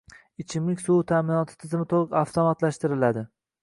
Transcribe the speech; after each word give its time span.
Ichimlik 0.43 0.81
suv 0.85 1.03
ta’minoti 1.13 1.59
tizimi 1.63 1.89
to‘liq 1.95 2.19
avtomatlashtirilading 2.25 3.35